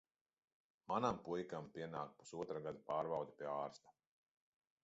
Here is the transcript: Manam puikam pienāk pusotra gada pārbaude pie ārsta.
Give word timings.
Manam 0.91 1.19
puikam 1.27 1.69
pienāk 1.77 2.15
pusotra 2.23 2.65
gada 2.69 2.83
pārbaude 2.91 3.37
pie 3.43 3.51
ārsta. 3.59 3.99